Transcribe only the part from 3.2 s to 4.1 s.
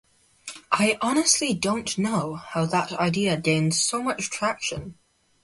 gained so